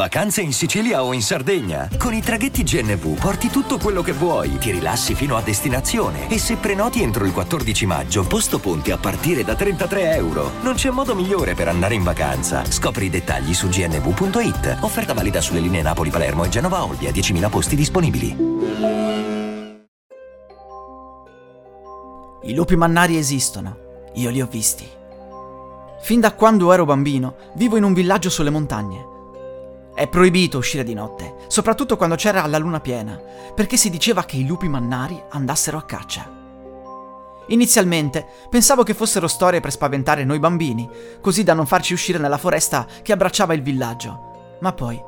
Vacanze 0.00 0.40
in 0.40 0.54
Sicilia 0.54 1.04
o 1.04 1.12
in 1.12 1.20
Sardegna. 1.20 1.86
Con 1.98 2.14
i 2.14 2.22
traghetti 2.22 2.62
GNV 2.62 3.20
porti 3.20 3.50
tutto 3.50 3.76
quello 3.76 4.00
che 4.00 4.12
vuoi, 4.12 4.56
ti 4.56 4.70
rilassi 4.70 5.14
fino 5.14 5.36
a 5.36 5.42
destinazione 5.42 6.30
e 6.30 6.38
se 6.38 6.56
prenoti 6.56 7.02
entro 7.02 7.26
il 7.26 7.34
14 7.34 7.84
maggio, 7.84 8.26
posto 8.26 8.58
ponti 8.58 8.92
a 8.92 8.96
partire 8.96 9.44
da 9.44 9.54
33 9.54 10.14
euro. 10.14 10.52
Non 10.62 10.72
c'è 10.72 10.88
modo 10.88 11.14
migliore 11.14 11.52
per 11.52 11.68
andare 11.68 11.96
in 11.96 12.02
vacanza. 12.02 12.64
Scopri 12.64 13.04
i 13.04 13.10
dettagli 13.10 13.52
su 13.52 13.68
gnv.it. 13.68 14.78
Offerta 14.80 15.12
valida 15.12 15.42
sulle 15.42 15.60
linee 15.60 15.82
Napoli-Palermo 15.82 16.44
e 16.44 16.48
Genova-Olbia, 16.48 17.10
10.000 17.10 17.50
posti 17.50 17.76
disponibili. 17.76 18.36
I 22.44 22.54
lupi 22.54 22.74
mannari 22.74 23.18
esistono, 23.18 23.76
io 24.14 24.30
li 24.30 24.40
ho 24.40 24.48
visti. 24.50 24.88
Fin 26.00 26.20
da 26.20 26.32
quando 26.32 26.72
ero 26.72 26.86
bambino 26.86 27.34
vivo 27.56 27.76
in 27.76 27.84
un 27.84 27.92
villaggio 27.92 28.30
sulle 28.30 28.48
montagne. 28.48 29.18
È 30.00 30.08
proibito 30.08 30.56
uscire 30.56 30.82
di 30.82 30.94
notte, 30.94 31.34
soprattutto 31.48 31.98
quando 31.98 32.14
c'era 32.14 32.46
la 32.46 32.56
luna 32.56 32.80
piena, 32.80 33.20
perché 33.54 33.76
si 33.76 33.90
diceva 33.90 34.24
che 34.24 34.38
i 34.38 34.46
lupi 34.46 34.66
mannari 34.66 35.22
andassero 35.28 35.76
a 35.76 35.82
caccia. 35.82 36.26
Inizialmente 37.48 38.26
pensavo 38.48 38.82
che 38.82 38.94
fossero 38.94 39.28
storie 39.28 39.60
per 39.60 39.70
spaventare 39.70 40.24
noi 40.24 40.38
bambini, 40.38 40.88
così 41.20 41.42
da 41.42 41.52
non 41.52 41.66
farci 41.66 41.92
uscire 41.92 42.16
nella 42.16 42.38
foresta 42.38 42.86
che 43.02 43.12
abbracciava 43.12 43.52
il 43.52 43.60
villaggio, 43.60 44.56
ma 44.62 44.72
poi 44.72 44.98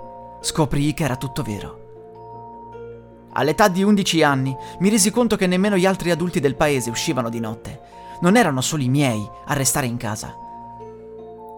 scoprii 0.42 0.92
che 0.92 1.04
era 1.04 1.16
tutto 1.16 1.42
vero. 1.42 3.30
All'età 3.32 3.68
di 3.68 3.82
11 3.82 4.22
anni 4.22 4.54
mi 4.80 4.90
resi 4.90 5.10
conto 5.10 5.36
che 5.36 5.46
nemmeno 5.46 5.78
gli 5.78 5.86
altri 5.86 6.10
adulti 6.10 6.38
del 6.38 6.54
paese 6.54 6.90
uscivano 6.90 7.30
di 7.30 7.40
notte. 7.40 7.80
Non 8.20 8.36
erano 8.36 8.60
solo 8.60 8.82
i 8.82 8.90
miei 8.90 9.26
a 9.46 9.54
restare 9.54 9.86
in 9.86 9.96
casa. 9.96 10.41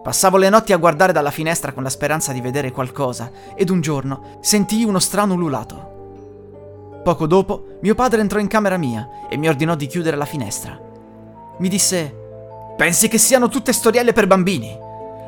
Passavo 0.05 0.37
le 0.37 0.49
notti 0.49 0.71
a 0.71 0.77
guardare 0.77 1.11
dalla 1.11 1.31
finestra 1.31 1.71
con 1.71 1.81
la 1.81 1.89
speranza 1.89 2.31
di 2.31 2.39
vedere 2.39 2.71
qualcosa 2.71 3.31
ed 3.55 3.71
un 3.71 3.81
giorno 3.81 4.37
sentii 4.39 4.83
uno 4.83 4.99
strano 4.99 5.33
ululato. 5.33 7.01
Poco 7.03 7.25
dopo 7.25 7.79
mio 7.81 7.95
padre 7.95 8.21
entrò 8.21 8.37
in 8.37 8.45
camera 8.45 8.77
mia 8.77 9.27
e 9.27 9.35
mi 9.35 9.47
ordinò 9.47 9.73
di 9.73 9.87
chiudere 9.87 10.15
la 10.15 10.25
finestra. 10.25 10.79
Mi 11.57 11.67
disse: 11.69 12.15
Pensi 12.77 13.07
che 13.07 13.17
siano 13.17 13.47
tutte 13.47 13.73
storielle 13.73 14.13
per 14.13 14.27
bambini? 14.27 14.77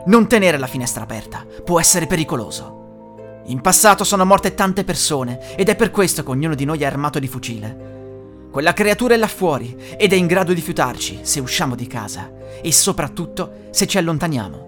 Non 0.05 0.27
tenere 0.27 0.59
la 0.59 0.67
finestra 0.67 1.01
aperta, 1.01 1.43
può 1.65 1.79
essere 1.79 2.05
pericoloso. 2.05 3.41
In 3.45 3.61
passato 3.61 4.03
sono 4.03 4.25
morte 4.25 4.53
tante 4.53 4.83
persone 4.83 5.55
ed 5.55 5.69
è 5.69 5.75
per 5.75 5.89
questo 5.89 6.21
che 6.21 6.29
ognuno 6.29 6.53
di 6.53 6.65
noi 6.65 6.81
è 6.81 6.85
armato 6.85 7.17
di 7.17 7.27
fucile. 7.27 8.49
Quella 8.51 8.73
creatura 8.73 9.15
è 9.15 9.17
là 9.17 9.25
fuori 9.25 9.75
ed 9.97 10.13
è 10.13 10.15
in 10.15 10.27
grado 10.27 10.53
di 10.53 10.61
fiutarci 10.61 11.21
se 11.23 11.39
usciamo 11.39 11.73
di 11.73 11.87
casa 11.87 12.31
e 12.61 12.71
soprattutto 12.71 13.69
se 13.71 13.87
ci 13.87 13.97
allontaniamo 13.97 14.66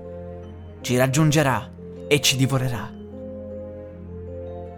ci 0.89 0.97
raggiungerà 0.97 1.71
e 2.07 2.19
ci 2.19 2.35
divorerà. 2.35 2.91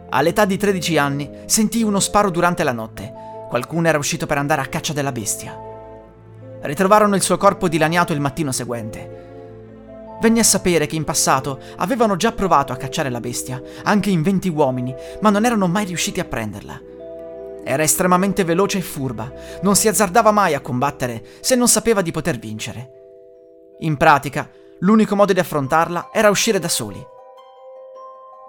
All'età 0.10 0.44
di 0.44 0.58
13 0.58 0.98
anni 0.98 1.30
sentii 1.46 1.84
uno 1.84 2.02
sparo 2.02 2.30
durante 2.30 2.66
la 2.66 2.74
notte. 2.74 3.14
Qualcuno 3.48 3.88
era 3.88 3.98
uscito 3.98 4.26
per 4.26 4.38
andare 4.38 4.60
a 4.60 4.66
caccia 4.66 4.92
della 4.92 5.14
bestia. 5.14 5.58
Ritrovarono 6.64 7.16
il 7.16 7.22
suo 7.22 7.38
corpo 7.38 7.70
dilaniato 7.70 8.12
il 8.12 8.20
mattino 8.20 8.52
seguente. 8.52 10.18
Venni 10.20 10.40
a 10.40 10.44
sapere 10.44 10.86
che 10.86 10.98
in 10.98 11.06
passato 11.06 11.62
avevano 11.78 12.18
già 12.18 12.34
provato 12.34 12.74
a 12.74 12.76
cacciare 12.76 13.10
la 13.10 13.22
bestia, 13.22 13.62
anche 13.84 14.10
in 14.10 14.22
20 14.22 14.50
uomini, 14.50 14.94
ma 15.22 15.30
non 15.30 15.46
erano 15.46 15.68
mai 15.68 15.86
riusciti 15.86 16.20
a 16.20 16.26
prenderla. 16.26 16.78
Era 17.64 17.84
estremamente 17.84 18.44
veloce 18.44 18.80
e 18.80 18.82
furba, 18.82 19.32
non 19.62 19.78
si 19.78 19.88
azzardava 19.88 20.32
mai 20.32 20.56
a 20.56 20.60
combattere 20.60 21.24
se 21.40 21.56
non 21.56 21.70
sapeva 21.70 22.02
di 22.02 22.12
poter 22.12 22.38
vincere. 22.38 23.00
In 23.80 23.96
pratica, 23.96 24.60
l'unico 24.82 25.16
modo 25.16 25.34
di 25.34 25.40
affrontarla 25.40 26.10
era 26.12 26.30
uscire 26.30 26.60
da 26.60 26.68
soli. 26.70 27.06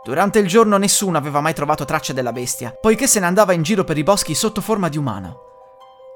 Durante 0.05 0.39
il 0.39 0.49
giorno 0.49 0.77
nessuno 0.79 1.17
aveva 1.17 1.41
mai 1.41 1.55
trovato 1.55 1.85
tracce 1.85 2.13
della 2.13 2.33
bestia, 2.33 2.77
poiché 2.79 3.07
se 3.07 3.21
ne 3.21 3.27
andava 3.27 3.53
in 3.53 3.63
giro 3.63 3.85
per 3.85 3.99
i 3.99 4.03
boschi 4.03 4.35
sotto 4.35 4.61
forma 4.61 4.89
di 4.89 4.99
umano. 4.99 5.51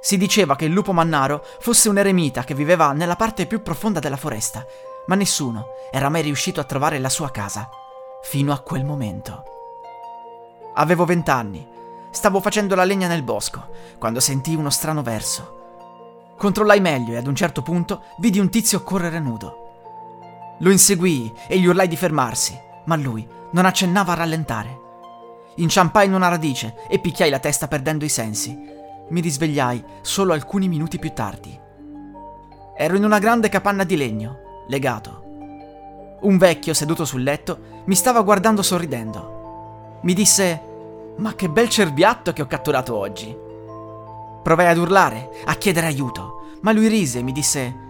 Si 0.00 0.17
diceva 0.17 0.56
che 0.56 0.64
il 0.64 0.72
lupo 0.72 0.92
mannaro 0.92 1.44
fosse 1.61 1.88
un 1.88 1.99
eremita 1.99 2.44
che 2.44 2.55
viveva 2.55 2.93
nella 2.93 3.16
parte 3.16 3.47
più 3.47 3.62
profonda 3.62 4.00
della 4.00 4.16
foresta, 4.16 4.65
ma 5.06 5.15
nessuno 5.15 5.69
era 5.91 6.09
mai 6.09 6.22
riuscito 6.22 6.60
a 6.60 6.65
trovare 6.65 6.99
la 6.99 7.09
sua 7.09 7.31
casa, 7.31 7.69
fino 8.22 8.53
a 8.53 8.60
quel 8.60 8.84
momento. 8.84 9.43
Avevo 10.75 11.05
vent'anni, 11.05 11.66
stavo 12.10 12.41
facendo 12.41 12.75
la 12.75 12.84
legna 12.84 13.06
nel 13.06 13.22
bosco, 13.22 13.69
quando 13.99 14.21
sentii 14.21 14.56
uno 14.56 14.71
strano 14.71 15.03
verso. 15.03 16.34
Controllai 16.37 16.81
meglio 16.81 17.15
e 17.15 17.16
ad 17.19 17.26
un 17.26 17.34
certo 17.34 17.62
punto 17.62 18.03
vidi 18.19 18.38
un 18.38 18.50
tizio 18.50 18.82
correre 18.82 19.21
nudo. 19.21 19.66
Lo 20.59 20.71
inseguii 20.71 21.33
e 21.49 21.59
gli 21.59 21.67
urlai 21.67 21.89
di 21.89 21.97
fermarsi, 21.97 22.59
ma 22.87 22.97
lui 22.97 23.27
non 23.53 23.67
accennava 23.67 24.12
a 24.12 24.17
rallentare. 24.17 24.84
Inciampai 25.56 26.06
in 26.06 26.15
una 26.15 26.28
radice 26.28 26.75
e 26.89 26.99
picchiai 26.99 27.31
la 27.31 27.39
testa 27.39 27.69
perdendo 27.69 28.05
i 28.05 28.09
sensi. 28.09 28.59
Mi 29.09 29.21
risvegliai 29.21 29.83
solo 30.00 30.33
alcuni 30.33 30.69
minuti 30.69 30.99
più 30.99 31.12
tardi. 31.12 31.59
Ero 32.77 32.97
in 32.97 33.05
una 33.05 33.19
grande 33.19 33.49
capanna 33.49 33.84
di 33.84 33.97
legno, 33.97 34.65
legato. 34.69 35.22
Un 36.21 36.39
vecchio 36.39 36.75
seduto 36.75 37.05
sul 37.05 37.23
letto 37.23 37.83
mi 37.84 37.94
stava 37.94 38.23
guardando 38.23 38.62
sorridendo. 38.62 39.99
Mi 40.03 40.12
disse: 40.12 40.61
Ma 41.17 41.34
che 41.34 41.49
bel 41.49 41.69
cerbiatto 41.69 42.33
che 42.33 42.43
ho 42.43 42.47
catturato 42.47 42.94
oggi. 42.94 43.34
Provai 44.43 44.67
ad 44.67 44.78
urlare, 44.78 45.31
a 45.44 45.55
chiedere 45.55 45.87
aiuto, 45.87 46.59
ma 46.62 46.73
lui 46.73 46.88
rise 46.88 47.21
e 47.21 47.23
mi 47.23 47.33
disse: 47.33 47.84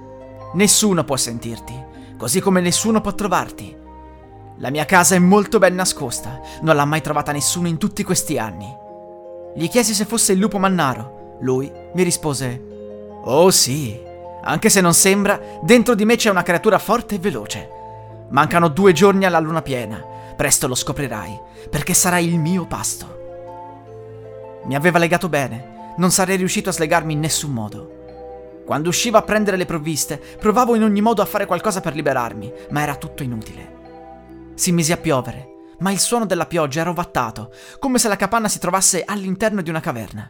Nessuno 0.57 1.05
può 1.05 1.17
sentirti 1.17 1.85
così 2.17 2.41
come 2.41 2.63
nessuno 2.63 3.03
può 3.03 3.15
trovarti. 3.15 3.77
La 4.59 4.71
mia 4.71 4.87
casa 4.87 5.15
è 5.15 5.19
molto 5.19 5.59
ben 5.59 5.75
nascosta, 5.75 6.41
non 6.63 6.75
l'ha 6.75 6.87
mai 6.87 7.03
trovata 7.03 7.31
nessuno 7.31 7.69
in 7.69 7.77
tutti 7.77 8.03
questi 8.03 8.39
anni. 8.39 8.75
Gli 9.55 9.69
chiesi 9.69 9.93
se 9.93 10.07
fosse 10.07 10.33
il 10.33 10.39
lupo 10.39 10.59
mannaro. 10.59 11.37
Lui 11.41 11.71
mi 11.93 12.03
rispose: 12.03 12.59
Oh 13.25 13.51
sì, 13.51 14.01
anche 14.45 14.71
se 14.71 14.81
non 14.81 14.95
sembra, 14.95 15.39
dentro 15.61 15.95
di 15.95 16.07
me 16.07 16.17
c'è 16.17 16.31
una 16.31 16.43
creatura 16.43 16.79
forte 16.79 17.17
e 17.17 17.19
veloce. 17.19 17.69
Mancano 18.31 18.69
due 18.69 18.95
giorni 18.95 19.27
alla 19.27 19.41
luna 19.41 19.61
piena. 19.61 20.03
Presto 20.37 20.67
lo 20.69 20.75
scoprirai, 20.75 21.39
perché 21.69 21.93
sarai 21.93 22.27
il 22.27 22.39
mio 22.39 22.65
pasto. 22.65 23.19
Mi 24.65 24.75
aveva 24.75 24.99
legato 24.99 25.29
bene, 25.29 25.93
non 25.99 26.11
sarei 26.11 26.39
riuscito 26.39 26.71
a 26.71 26.73
slegarmi 26.73 27.13
in 27.13 27.21
nessun 27.21 27.53
modo. 27.53 28.06
Quando 28.67 28.89
uscivo 28.89 29.17
a 29.17 29.23
prendere 29.23 29.57
le 29.57 29.65
provviste, 29.65 30.21
provavo 30.41 30.75
in 30.75 30.83
ogni 30.83 31.01
modo 31.01 31.23
a 31.23 31.25
fare 31.25 31.47
qualcosa 31.47 31.81
per 31.81 31.95
liberarmi, 31.95 32.53
ma 32.71 32.81
era 32.83 32.97
tutto 32.97 33.23
inutile. 33.23 33.75
Si 34.57 34.73
mise 34.73 34.93
a 34.93 34.97
piovere, 34.97 35.51
ma 35.79 35.93
il 35.93 36.01
suono 36.01 36.27
della 36.27 36.47
pioggia 36.47 36.81
era 36.81 36.91
ovattato, 36.91 37.53
come 37.79 38.01
se 38.01 38.09
la 38.09 38.17
capanna 38.17 38.49
si 38.49 38.59
trovasse 38.59 39.05
all'interno 39.07 39.63
di 39.63 39.71
una 39.71 39.79
caverna. 39.79 40.29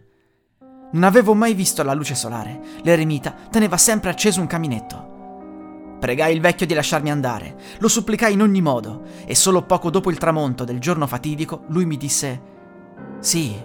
Non 0.93 1.05
avevo 1.05 1.33
mai 1.33 1.55
visto 1.55 1.83
la 1.83 1.95
luce 1.95 2.15
solare, 2.15 2.61
l'eremita 2.83 3.35
teneva 3.51 3.79
sempre 3.79 4.11
acceso 4.11 4.43
un 4.43 4.47
caminetto. 4.47 5.15
Pregai 5.99 6.35
il 6.35 6.43
vecchio 6.43 6.67
di 6.67 6.75
lasciarmi 6.75 7.11
andare, 7.11 7.57
lo 7.79 7.89
supplicai 7.89 8.35
in 8.35 8.43
ogni 8.43 8.61
modo, 8.61 9.05
e 9.25 9.35
solo 9.35 9.63
poco 9.63 9.89
dopo 9.89 10.11
il 10.11 10.19
tramonto 10.19 10.65
del 10.65 10.79
giorno 10.79 11.07
fatidico 11.07 11.65
lui 11.69 11.87
mi 11.87 11.97
disse: 11.97 12.43
Sì, 13.19 13.57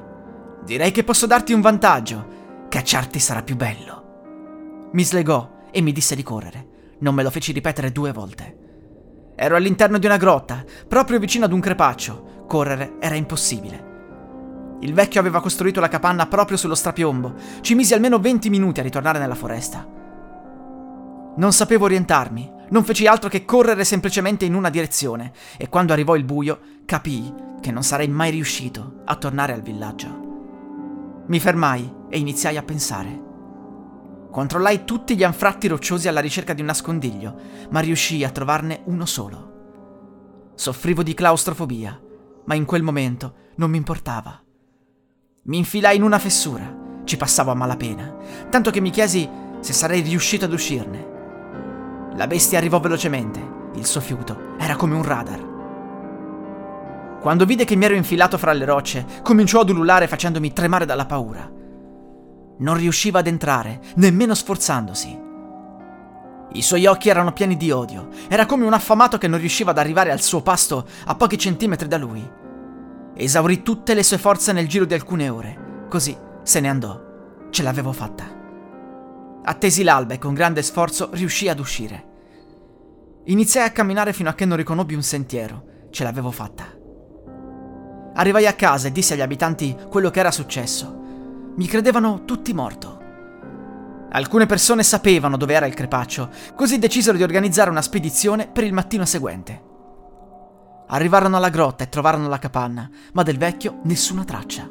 direi 0.63 0.91
che 0.91 1.03
posso 1.03 1.27
darti 1.27 1.51
un 1.51 1.59
vantaggio, 1.59 2.27
cacciarti 2.69 3.19
sarà 3.19 3.43
più 3.43 3.57
bello. 3.57 4.00
Mi 4.93 5.05
slegò 5.05 5.59
e 5.71 5.81
mi 5.81 5.93
disse 5.93 6.15
di 6.15 6.23
correre. 6.23 6.67
Non 6.99 7.15
me 7.15 7.23
lo 7.23 7.29
feci 7.29 7.53
ripetere 7.53 7.91
due 7.91 8.11
volte. 8.11 8.57
Ero 9.35 9.55
all'interno 9.55 9.97
di 9.97 10.05
una 10.05 10.17
grotta, 10.17 10.65
proprio 10.87 11.17
vicino 11.17 11.45
ad 11.45 11.53
un 11.53 11.61
crepaccio. 11.61 12.43
Correre 12.45 12.95
era 12.99 13.15
impossibile. 13.15 13.89
Il 14.81 14.93
vecchio 14.93 15.21
aveva 15.21 15.41
costruito 15.41 15.79
la 15.79 15.87
capanna 15.87 16.27
proprio 16.27 16.57
sullo 16.57 16.75
strapiombo. 16.75 17.35
Ci 17.61 17.73
misi 17.73 17.93
almeno 17.93 18.19
20 18.19 18.49
minuti 18.49 18.81
a 18.81 18.83
ritornare 18.83 19.19
nella 19.19 19.35
foresta. 19.35 19.87
Non 21.37 21.53
sapevo 21.53 21.85
orientarmi, 21.85 22.51
non 22.71 22.83
feci 22.83 23.07
altro 23.07 23.29
che 23.29 23.45
correre 23.45 23.85
semplicemente 23.85 24.43
in 24.43 24.55
una 24.55 24.69
direzione 24.69 25.31
e 25.57 25.69
quando 25.69 25.93
arrivò 25.93 26.15
il 26.15 26.25
buio 26.25 26.59
capii 26.85 27.33
che 27.61 27.71
non 27.71 27.83
sarei 27.83 28.09
mai 28.09 28.31
riuscito 28.31 29.03
a 29.05 29.15
tornare 29.15 29.53
al 29.53 29.61
villaggio. 29.61 31.23
Mi 31.27 31.39
fermai 31.39 31.89
e 32.09 32.17
iniziai 32.19 32.57
a 32.57 32.63
pensare. 32.63 33.29
Controllai 34.31 34.85
tutti 34.85 35.17
gli 35.17 35.23
anfratti 35.23 35.67
rocciosi 35.67 36.07
alla 36.07 36.21
ricerca 36.21 36.53
di 36.53 36.61
un 36.61 36.67
nascondiglio, 36.67 37.35
ma 37.69 37.81
riuscii 37.81 38.23
a 38.23 38.29
trovarne 38.29 38.81
uno 38.85 39.05
solo. 39.05 39.49
Soffrivo 40.55 41.03
di 41.03 41.13
claustrofobia, 41.13 41.99
ma 42.45 42.55
in 42.55 42.63
quel 42.63 42.81
momento 42.81 43.33
non 43.55 43.69
mi 43.69 43.75
importava. 43.75 44.41
Mi 45.43 45.57
infilai 45.57 45.97
in 45.97 46.03
una 46.03 46.17
fessura, 46.17 46.73
ci 47.03 47.17
passavo 47.17 47.51
a 47.51 47.55
malapena, 47.55 48.15
tanto 48.49 48.71
che 48.71 48.79
mi 48.79 48.89
chiesi 48.89 49.29
se 49.59 49.73
sarei 49.73 49.99
riuscito 49.99 50.45
ad 50.45 50.53
uscirne. 50.53 51.07
La 52.15 52.27
bestia 52.27 52.57
arrivò 52.57 52.79
velocemente, 52.79 53.39
il 53.75 53.85
suo 53.85 53.99
fiuto 53.99 54.55
era 54.57 54.77
come 54.77 54.95
un 54.95 55.03
radar. 55.03 55.49
Quando 57.19 57.45
vide 57.45 57.65
che 57.65 57.75
mi 57.75 57.83
ero 57.83 57.95
infilato 57.95 58.37
fra 58.37 58.53
le 58.53 58.65
rocce, 58.65 59.05
cominciò 59.23 59.59
ad 59.59 59.69
ululare 59.69 60.07
facendomi 60.07 60.53
tremare 60.53 60.85
dalla 60.85 61.05
paura. 61.05 61.59
Non 62.61 62.77
riusciva 62.77 63.19
ad 63.19 63.27
entrare, 63.27 63.81
nemmeno 63.95 64.35
sforzandosi. 64.35 65.19
I 66.53 66.61
suoi 66.61 66.85
occhi 66.85 67.09
erano 67.09 67.33
pieni 67.33 67.57
di 67.57 67.71
odio. 67.71 68.09
Era 68.27 68.45
come 68.45 68.65
un 68.65 68.73
affamato 68.73 69.17
che 69.17 69.27
non 69.27 69.39
riusciva 69.39 69.71
ad 69.71 69.79
arrivare 69.79 70.11
al 70.11 70.21
suo 70.21 70.41
pasto 70.41 70.85
a 71.05 71.15
pochi 71.15 71.39
centimetri 71.39 71.87
da 71.87 71.97
lui. 71.97 72.29
Esaurì 73.15 73.63
tutte 73.63 73.95
le 73.95 74.03
sue 74.03 74.19
forze 74.19 74.51
nel 74.51 74.67
giro 74.67 74.85
di 74.85 74.93
alcune 74.93 75.29
ore. 75.29 75.85
Così 75.89 76.15
se 76.43 76.59
ne 76.59 76.69
andò. 76.69 77.01
Ce 77.49 77.63
l'avevo 77.63 77.91
fatta. 77.91 78.25
Attesi 79.43 79.81
l'alba 79.81 80.13
e 80.13 80.19
con 80.19 80.35
grande 80.35 80.61
sforzo 80.61 81.09
riuscì 81.13 81.49
ad 81.49 81.59
uscire. 81.59 82.09
Iniziai 83.25 83.65
a 83.65 83.71
camminare 83.71 84.13
fino 84.13 84.29
a 84.29 84.33
che 84.33 84.45
non 84.45 84.57
riconobbi 84.57 84.93
un 84.93 85.03
sentiero. 85.03 85.63
Ce 85.89 86.03
l'avevo 86.03 86.29
fatta. 86.29 86.65
Arrivai 88.13 88.45
a 88.45 88.53
casa 88.53 88.87
e 88.87 88.91
dissi 88.91 89.13
agli 89.13 89.21
abitanti 89.21 89.75
quello 89.89 90.11
che 90.11 90.19
era 90.19 90.31
successo. 90.31 91.00
Mi 91.53 91.67
credevano 91.67 92.23
tutti 92.23 92.53
morto. 92.53 92.99
Alcune 94.13 94.45
persone 94.45 94.83
sapevano 94.83 95.35
dove 95.35 95.53
era 95.53 95.65
il 95.65 95.73
crepaccio, 95.73 96.29
così 96.55 96.79
decisero 96.79 97.17
di 97.17 97.23
organizzare 97.23 97.69
una 97.69 97.81
spedizione 97.81 98.47
per 98.47 98.63
il 98.63 98.73
mattino 98.73 99.05
seguente. 99.05 99.69
Arrivarono 100.87 101.37
alla 101.37 101.49
grotta 101.49 101.83
e 101.83 101.89
trovarono 101.89 102.29
la 102.29 102.39
capanna, 102.39 102.89
ma 103.13 103.23
del 103.23 103.37
vecchio 103.37 103.79
nessuna 103.83 104.23
traccia. 104.23 104.69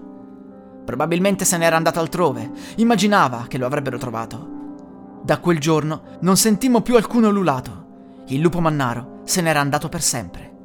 Probabilmente 0.84 1.44
se 1.44 1.56
n'era 1.58 1.76
andato 1.76 2.00
altrove, 2.00 2.50
immaginava 2.76 3.44
che 3.46 3.58
lo 3.58 3.66
avrebbero 3.66 3.98
trovato. 3.98 5.20
Da 5.22 5.38
quel 5.38 5.58
giorno 5.58 6.18
non 6.20 6.36
sentimmo 6.36 6.80
più 6.80 6.96
alcun 6.96 7.24
ululato. 7.24 8.24
Il 8.28 8.40
lupo 8.40 8.60
mannaro 8.60 9.20
se 9.24 9.42
n'era 9.42 9.60
andato 9.60 9.88
per 9.88 10.02
sempre. 10.02 10.56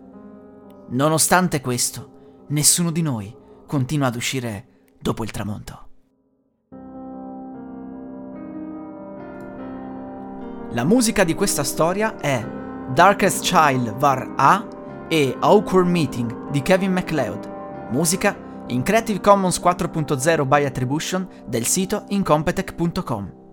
Nonostante 0.90 1.62
questo, 1.62 2.46
nessuno 2.50 2.92
di 2.92 3.02
noi 3.02 3.36
continua 3.68 4.08
ad 4.08 4.16
uscire 4.16 4.68
dopo 5.00 5.24
il 5.24 5.32
tramonto. 5.32 5.85
La 10.72 10.84
musica 10.84 11.24
di 11.24 11.34
questa 11.34 11.64
storia 11.64 12.18
è 12.18 12.46
Darkest 12.94 13.44
Child 13.44 13.96
Var 13.98 14.34
A 14.36 14.68
e 15.08 15.36
Awkward 15.40 15.88
Meeting 15.88 16.50
di 16.50 16.62
Kevin 16.62 16.92
MacLeod, 16.92 17.90
musica 17.92 18.36
in 18.68 18.84
Creative 18.84 19.22
Commons 19.22 19.60
4.0 19.60 20.46
by 20.46 20.66
Attribution 20.66 21.28
del 21.48 21.66
sito 21.66 22.06
incompetech.com. 22.10 23.44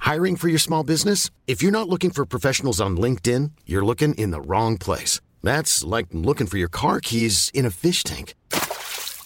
Hiring 0.00 0.36
for 0.36 0.48
your 0.48 0.60
small 0.60 0.84
business? 0.84 1.30
If 1.46 1.60
you're 1.60 1.76
not 1.76 1.88
looking 1.88 2.10
for 2.10 2.24
professionals 2.24 2.80
on 2.80 2.96
LinkedIn, 2.96 3.50
you're 3.64 3.84
looking 3.84 4.14
in 4.14 4.30
the 4.30 4.40
wrong 4.40 4.76
place. 4.78 5.20
That's 5.42 5.82
like 5.82 6.08
looking 6.12 6.46
for 6.46 6.58
your 6.58 6.70
car 6.70 7.00
keys 7.00 7.50
in 7.52 7.66
a 7.66 7.70
fish 7.70 8.04
tank. 8.04 8.34